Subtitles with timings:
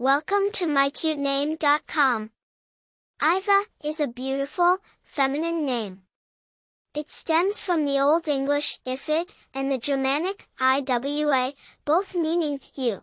[0.00, 2.30] Welcome to mycutename.com.
[3.22, 6.04] Iva is a beautiful, feminine name.
[6.94, 11.52] It stems from the Old English ifid and the Germanic iwa,
[11.84, 13.02] both meaning yew.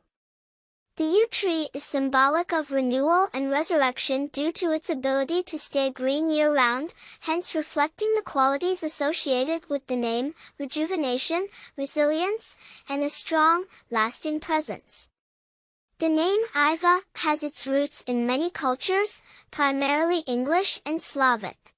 [0.96, 5.92] The yew tree is symbolic of renewal and resurrection due to its ability to stay
[5.92, 12.58] green year-round, hence reflecting the qualities associated with the name, rejuvenation, resilience,
[12.90, 15.10] and a strong, lasting presence.
[16.00, 21.74] The name Iva has its roots in many cultures, primarily English and Slavic.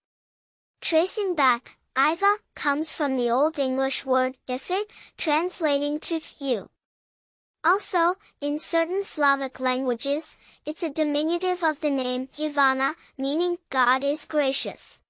[0.81, 6.69] Tracing back, Iva comes from the Old English word ifid, translating to yew.
[7.63, 14.25] Also, in certain Slavic languages, it's a diminutive of the name Ivana, meaning God is
[14.25, 15.01] gracious.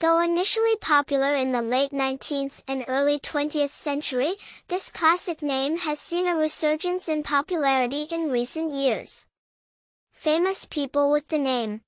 [0.00, 4.36] Though initially popular in the late 19th and early 20th century,
[4.68, 9.26] this classic name has seen a resurgence in popularity in recent years.
[10.12, 11.80] Famous people with the name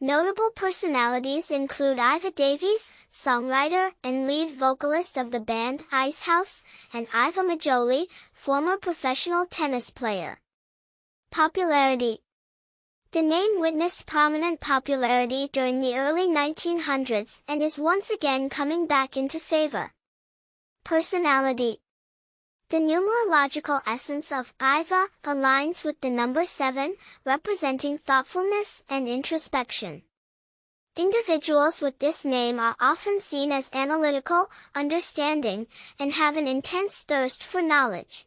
[0.00, 7.42] Notable personalities include Iva Davies, songwriter and lead vocalist of the band Icehouse, and Iva
[7.42, 10.40] Majoli, former professional tennis player.
[11.30, 12.22] Popularity
[13.12, 19.16] the name witnessed prominent popularity during the early 1900s and is once again coming back
[19.16, 19.92] into favor.
[20.84, 21.80] Personality
[22.68, 30.02] The numerological essence of Iva aligns with the number 7, representing thoughtfulness and introspection.
[30.94, 35.66] Individuals with this name are often seen as analytical, understanding,
[35.98, 38.26] and have an intense thirst for knowledge.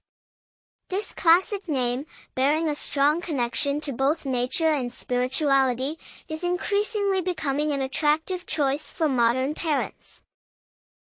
[0.91, 7.71] This classic name, bearing a strong connection to both nature and spirituality, is increasingly becoming
[7.71, 10.21] an attractive choice for modern parents.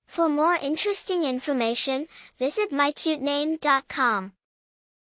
[0.06, 2.06] For more interesting information,
[2.38, 4.32] visit mycutename.com.